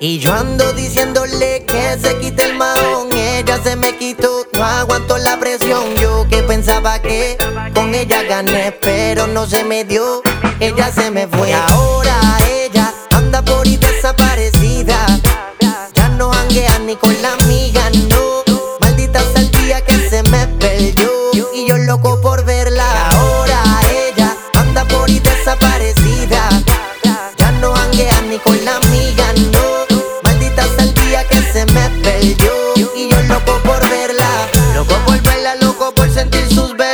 [0.00, 3.08] Y yo ando diciéndole que se quite el mahón.
[3.12, 5.96] Ella se me quitó, no aguanto la presión.
[5.96, 7.36] Yo que pensaba que
[7.74, 10.22] con ella gané, pero no se me dio.
[10.60, 11.52] Ella se me fue.
[11.52, 12.16] ahora
[12.48, 15.04] ella anda por ahí desaparecida.
[15.94, 18.44] Ya no hanguea ni con la amiga, no.
[18.80, 21.10] Maldita sea el día que se me perdió.
[21.52, 23.08] Y yo loco por verla.
[23.08, 23.57] ahora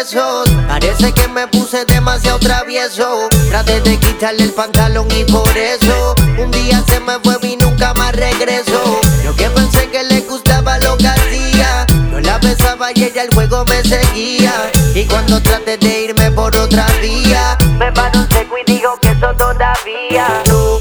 [0.05, 0.49] besos.
[0.69, 3.29] Parece que me puse demasiado travieso.
[3.49, 7.95] Traté de quitarle el pantalón y por eso un día se me fue y nunca
[7.95, 9.01] más regresó.
[9.25, 11.87] Yo que pensé que le gustaba lo que hacía.
[12.11, 14.71] Yo la besaba y ella el juego me seguía.
[14.95, 19.09] Y cuando traté de irme por otra vía, me paró un seco y digo que
[19.09, 20.43] eso todavía.
[20.49, 20.79] No,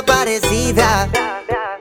[0.00, 1.08] desaparecida.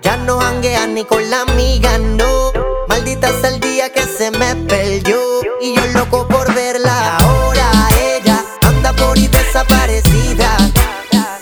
[0.02, 2.52] Ya no hanguea ni con la amiga, no.
[2.88, 5.17] Maldita sea el día que se me perdió.
[5.61, 7.17] Y yo loco por verla.
[7.17, 10.58] Ahora ella anda por ahí desaparecida.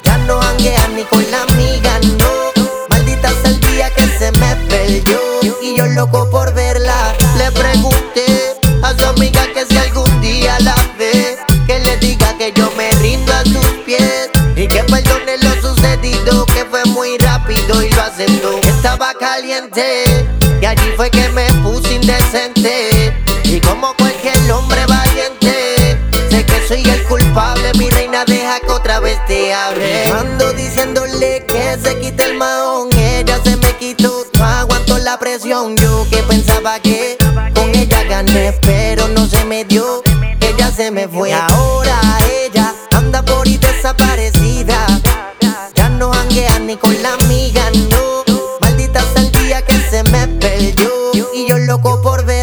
[0.03, 2.52] Ya no hanguea ni con la amiga, no.
[2.89, 5.19] Maldita sea el día que se me perdió.
[5.62, 7.16] Y yo loco por verla.
[7.38, 12.52] Le pregunté a su amiga que si algún día la ve, que le diga que
[12.53, 14.30] yo me rindo a sus pies.
[14.56, 15.27] Y que perdone
[16.98, 18.59] muy rápido y lo aceptó.
[18.64, 20.03] Estaba caliente
[20.59, 23.14] y allí fue que me puse indecente.
[23.44, 26.00] Y como cualquier hombre valiente,
[26.31, 27.72] sé que soy el culpable.
[27.78, 30.06] Mi reina, deja que otra vez te hable.
[30.06, 32.90] Ando diciéndole que se quite el mahón.
[32.94, 35.78] Ella se me quitó, no aguanto la presión.
[35.78, 37.16] Yo que pensaba que
[37.53, 40.02] con ella gané, pero no se me dio.
[40.41, 41.31] Ella se me fue.
[52.02, 52.37] Por verla.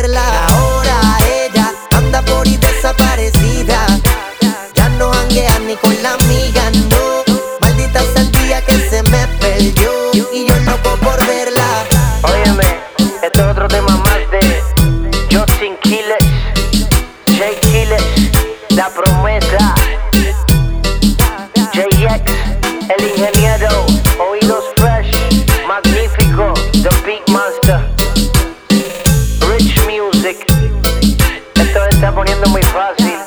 [31.75, 33.19] Está poniendo muy fácil.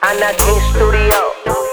[0.00, 1.65] Anakin Studio.